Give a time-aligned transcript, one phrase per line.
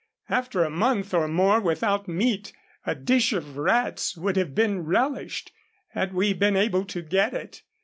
[0.29, 2.53] After a month or more without meat
[2.87, 5.51] a dish of rats would have been relished,
[5.89, 7.61] had we been able to get it.